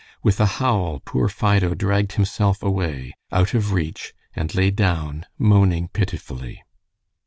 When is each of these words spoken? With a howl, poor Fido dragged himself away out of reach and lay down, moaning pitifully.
With 0.23 0.39
a 0.39 0.47
howl, 0.57 0.99
poor 1.05 1.29
Fido 1.29 1.75
dragged 1.75 2.13
himself 2.13 2.63
away 2.63 3.13
out 3.31 3.53
of 3.53 3.71
reach 3.71 4.15
and 4.35 4.51
lay 4.55 4.71
down, 4.71 5.27
moaning 5.37 5.89
pitifully. 5.89 6.63